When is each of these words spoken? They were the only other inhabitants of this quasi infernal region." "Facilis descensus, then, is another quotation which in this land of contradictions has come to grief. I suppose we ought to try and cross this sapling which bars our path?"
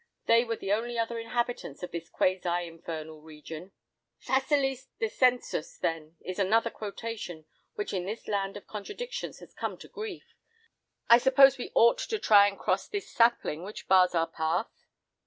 They 0.25 0.43
were 0.43 0.55
the 0.55 0.73
only 0.73 0.97
other 0.97 1.19
inhabitants 1.19 1.83
of 1.83 1.91
this 1.91 2.09
quasi 2.09 2.65
infernal 2.67 3.21
region." 3.21 3.71
"Facilis 4.19 4.87
descensus, 4.99 5.77
then, 5.77 6.15
is 6.25 6.39
another 6.39 6.71
quotation 6.71 7.45
which 7.75 7.93
in 7.93 8.07
this 8.07 8.27
land 8.27 8.57
of 8.57 8.65
contradictions 8.65 9.37
has 9.41 9.53
come 9.53 9.77
to 9.77 9.87
grief. 9.87 10.33
I 11.07 11.19
suppose 11.19 11.59
we 11.59 11.69
ought 11.75 11.99
to 11.99 12.17
try 12.17 12.47
and 12.47 12.57
cross 12.57 12.87
this 12.87 13.11
sapling 13.11 13.61
which 13.61 13.87
bars 13.87 14.15
our 14.15 14.25
path?" 14.25 14.87